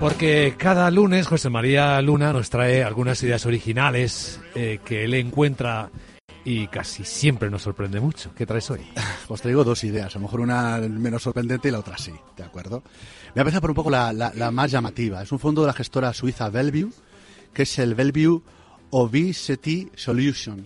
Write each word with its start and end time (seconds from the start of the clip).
Porque 0.00 0.54
cada 0.56 0.90
lunes 0.92 1.26
José 1.26 1.50
María 1.50 2.00
Luna 2.02 2.32
nos 2.32 2.50
trae 2.50 2.84
algunas 2.84 3.20
ideas 3.24 3.44
originales 3.46 4.40
eh, 4.54 4.78
que 4.84 5.04
él 5.04 5.14
encuentra 5.14 5.90
y 6.44 6.68
casi 6.68 7.04
siempre 7.04 7.50
nos 7.50 7.62
sorprende 7.62 7.98
mucho. 8.00 8.32
¿Qué 8.36 8.46
traes 8.46 8.70
hoy? 8.70 8.80
Os 9.28 9.40
traigo 9.42 9.64
dos 9.64 9.82
ideas, 9.82 10.14
a 10.14 10.18
lo 10.18 10.22
mejor 10.22 10.40
una 10.40 10.78
menos 10.78 11.22
sorprendente 11.24 11.68
y 11.68 11.72
la 11.72 11.80
otra 11.80 11.98
sí, 11.98 12.12
¿de 12.36 12.44
acuerdo? 12.44 12.84
Voy 13.34 13.52
a 13.52 13.60
por 13.60 13.70
un 13.70 13.74
poco 13.76 13.90
la, 13.90 14.12
la- 14.12 14.32
la 14.34 14.50
más 14.52 14.70
llamativa. 14.70 15.20
Es 15.22 15.32
un 15.32 15.40
fondo 15.40 15.62
de 15.62 15.66
la 15.66 15.72
gestora 15.72 16.14
suiza 16.14 16.48
Bellevue, 16.48 16.92
que 17.52 17.62
es 17.64 17.78
el 17.80 17.94
Bellevue 17.96 18.40
Obesity 18.90 19.90
Solution. 19.96 20.64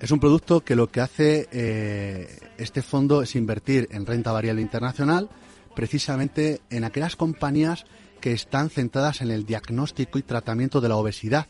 Es 0.00 0.10
un 0.10 0.18
producto 0.18 0.60
que 0.62 0.76
lo 0.76 0.90
que 0.90 1.00
hace 1.02 1.46
eh, 1.52 2.38
este 2.56 2.80
fondo 2.82 3.22
es 3.22 3.36
invertir 3.36 3.86
en 3.92 4.06
renta 4.06 4.32
variable 4.32 4.62
internacional, 4.62 5.28
precisamente 5.74 6.62
en 6.70 6.84
aquellas 6.84 7.16
compañías 7.16 7.84
que 8.20 8.32
están 8.32 8.70
centradas 8.70 9.20
en 9.20 9.30
el 9.30 9.44
diagnóstico 9.44 10.18
y 10.18 10.22
tratamiento 10.22 10.80
de 10.80 10.88
la 10.88 10.96
obesidad. 10.96 11.46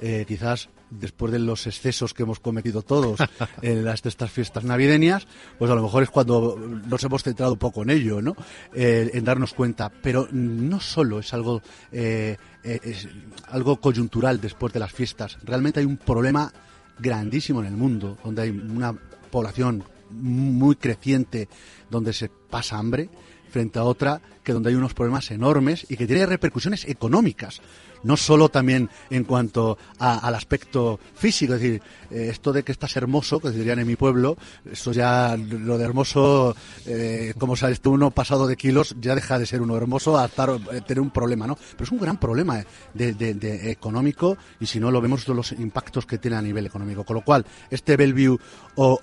Eh, 0.00 0.24
quizás 0.26 0.68
después 0.90 1.32
de 1.32 1.38
los 1.38 1.66
excesos 1.66 2.14
que 2.14 2.22
hemos 2.22 2.40
cometido 2.40 2.82
todos 2.82 3.20
en 3.62 3.84
las 3.84 4.02
de 4.02 4.08
estas 4.08 4.30
fiestas 4.30 4.64
navideñas, 4.64 5.26
pues 5.58 5.70
a 5.70 5.74
lo 5.74 5.82
mejor 5.82 6.02
es 6.02 6.10
cuando 6.10 6.56
nos 6.56 7.02
hemos 7.04 7.22
centrado 7.22 7.52
un 7.52 7.58
poco 7.58 7.82
en 7.82 7.90
ello, 7.90 8.22
¿no? 8.22 8.36
Eh, 8.72 9.10
en 9.14 9.24
darnos 9.24 9.54
cuenta. 9.54 9.90
Pero 9.90 10.28
no 10.32 10.80
solo 10.80 11.18
es 11.20 11.32
algo 11.34 11.62
eh, 11.92 12.36
eh, 12.62 12.80
es 12.82 13.08
algo 13.48 13.80
coyuntural 13.80 14.40
después 14.40 14.72
de 14.72 14.80
las 14.80 14.92
fiestas. 14.92 15.38
Realmente 15.42 15.80
hay 15.80 15.86
un 15.86 15.96
problema 15.96 16.52
grandísimo 16.98 17.60
en 17.60 17.66
el 17.66 17.76
mundo, 17.76 18.16
donde 18.22 18.42
hay 18.42 18.50
una 18.50 18.94
población 19.30 19.84
muy 20.10 20.76
creciente, 20.76 21.48
donde 21.90 22.12
se 22.12 22.28
pasa 22.28 22.78
hambre, 22.78 23.10
frente 23.54 23.78
a 23.78 23.84
otra 23.84 24.20
que 24.42 24.52
donde 24.52 24.68
hay 24.70 24.74
unos 24.74 24.92
problemas 24.94 25.30
enormes 25.30 25.86
y 25.88 25.96
que 25.96 26.06
tiene 26.06 26.26
repercusiones 26.26 26.84
económicas, 26.86 27.62
no 28.02 28.16
solo 28.18 28.50
también 28.50 28.90
en 29.08 29.24
cuanto 29.24 29.78
a- 29.98 30.18
al 30.18 30.34
aspecto 30.34 31.00
físico, 31.14 31.54
es 31.54 31.60
decir, 31.62 31.80
eh, 32.10 32.28
esto 32.30 32.52
de 32.52 32.62
que 32.62 32.72
estás 32.72 32.94
hermoso, 32.96 33.40
que 33.40 33.50
dirían 33.50 33.78
en 33.78 33.86
mi 33.86 33.96
pueblo, 33.96 34.36
eso 34.70 34.92
ya, 34.92 35.34
lo 35.38 35.78
de 35.78 35.84
hermoso, 35.84 36.54
eh, 36.84 37.32
como 37.38 37.56
sabes 37.56 37.80
tú, 37.80 37.92
uno 37.92 38.10
pasado 38.10 38.46
de 38.46 38.56
kilos 38.56 38.94
ya 39.00 39.14
deja 39.14 39.38
de 39.38 39.46
ser 39.46 39.62
uno 39.62 39.76
hermoso 39.78 40.18
a 40.18 40.26
estar, 40.26 40.50
eh, 40.50 40.82
tener 40.86 41.00
un 41.00 41.10
problema, 41.10 41.46
¿no? 41.46 41.56
Pero 41.72 41.84
es 41.84 41.92
un 41.92 42.00
gran 42.00 42.18
problema 42.18 42.62
de, 42.92 43.70
económico 43.70 44.36
y 44.60 44.66
si 44.66 44.78
no 44.80 44.90
lo 44.90 45.00
vemos 45.00 45.26
los 45.28 45.52
impactos 45.52 46.04
que 46.04 46.18
tiene 46.18 46.36
a 46.36 46.42
nivel 46.42 46.66
económico. 46.66 47.04
Con 47.04 47.14
lo 47.16 47.22
cual, 47.24 47.46
este 47.70 47.96
Bellevue 47.96 48.38
o 48.74 48.98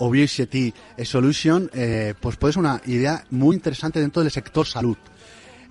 Solution, 1.04 1.70
pues 2.20 2.36
puede 2.36 2.54
ser 2.54 2.60
una 2.60 2.82
idea 2.86 3.24
muy 3.32 3.56
interesante 3.56 4.00
dentro 4.00 4.22
del 4.22 4.32
sector 4.32 4.41
salud. 4.66 4.98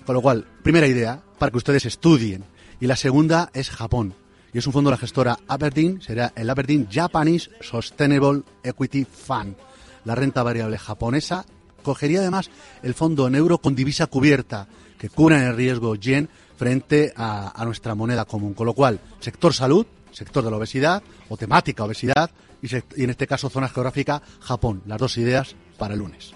Con 0.05 0.15
lo 0.15 0.23
cual, 0.23 0.47
primera 0.63 0.87
idea, 0.87 1.23
para 1.39 1.51
que 1.51 1.59
ustedes 1.59 1.87
estudien. 1.87 2.45
Y 2.81 2.87
la 2.87 2.97
segunda 2.97 3.51
es 3.55 3.71
Japón. 3.71 4.15
Y 4.53 4.59
es 4.59 4.67
un 4.67 4.73
fondo 4.73 4.91
de 4.91 4.97
la 4.97 5.01
gestora 5.01 5.39
Aberdeen, 5.47 6.03
será 6.03 6.33
el 6.35 6.51
Aberdeen 6.51 6.89
Japanese 6.91 7.51
Sustainable 7.61 8.43
Equity 8.63 9.05
Fund. 9.05 9.55
La 10.05 10.15
renta 10.15 10.43
variable 10.43 10.79
japonesa 10.79 11.45
cogería 11.83 12.21
además 12.21 12.51
el 12.83 12.95
fondo 12.95 13.27
en 13.27 13.35
euro 13.35 13.59
con 13.59 13.75
divisa 13.75 14.07
cubierta, 14.07 14.67
que 14.99 15.09
cubra 15.09 15.47
el 15.47 15.57
riesgo 15.57 15.95
yen 15.95 16.29
frente 16.57 17.13
a, 17.17 17.63
nuestra 17.65 17.95
moneda 17.95 18.25
común. 18.25 18.55
Con 18.55 18.67
lo 18.67 18.75
cual, 18.75 19.01
sector 19.21 19.55
salud, 19.55 19.87
sector 20.13 20.45
de 20.45 20.51
la 20.51 20.57
obesidad 20.57 21.03
o 21.29 21.37
temática 21.37 21.85
obesidad 21.85 22.31
y, 22.61 22.75
y 22.75 23.05
en 23.05 23.11
este 23.11 23.27
caso 23.27 23.49
zona 23.49 23.69
geográfica 23.69 24.21
Japón. 24.41 24.83
Las 24.87 24.99
dos 24.99 25.17
ideas 25.17 25.55
para 25.79 25.95
el 25.95 26.01
lunes. 26.01 26.35